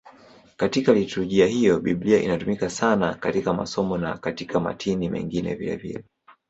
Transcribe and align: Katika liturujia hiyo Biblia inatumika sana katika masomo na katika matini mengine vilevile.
Katika 0.57 0.93
liturujia 0.93 1.47
hiyo 1.47 1.79
Biblia 1.79 2.21
inatumika 2.21 2.69
sana 2.69 3.13
katika 3.13 3.53
masomo 3.53 3.97
na 3.97 4.17
katika 4.17 4.59
matini 4.59 5.09
mengine 5.09 5.55
vilevile. 5.55 6.03